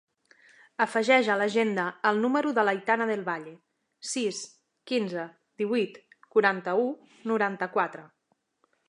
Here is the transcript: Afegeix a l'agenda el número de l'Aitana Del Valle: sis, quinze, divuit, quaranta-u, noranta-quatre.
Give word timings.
Afegeix 0.85 1.27
a 1.33 1.35
l'agenda 1.41 1.83
el 2.11 2.21
número 2.23 2.53
de 2.59 2.63
l'Aitana 2.69 3.07
Del 3.11 3.21
Valle: 3.27 3.53
sis, 4.13 4.41
quinze, 4.93 5.27
divuit, 5.63 6.01
quaranta-u, 6.37 6.89
noranta-quatre. 7.35 8.09